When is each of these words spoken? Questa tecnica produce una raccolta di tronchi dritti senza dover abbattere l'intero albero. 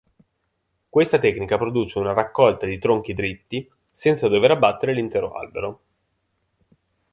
Questa 0.89 1.19
tecnica 1.19 1.57
produce 1.59 1.99
una 1.99 2.11
raccolta 2.13 2.65
di 2.65 2.79
tronchi 2.79 3.13
dritti 3.13 3.71
senza 3.93 4.27
dover 4.27 4.49
abbattere 4.49 4.95
l'intero 4.95 5.33
albero. 5.33 5.81